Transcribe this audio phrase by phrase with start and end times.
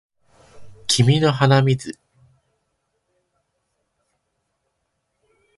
[0.87, 1.99] 君の鼻水